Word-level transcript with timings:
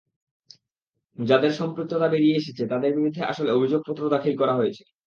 যাঁদের 1.17 1.51
সম্পৃক্ততা 1.51 2.07
বেরিয়ে 2.07 2.37
এসেছে, 2.37 2.63
তাঁদের 2.67 2.91
বিরুদ্ধে 2.97 3.21
আসলে 3.31 3.49
অভিযোগপত্র 3.51 4.03
দাখিল 4.15 4.33
করা 4.37 4.53
হয়েছে। 4.55 4.83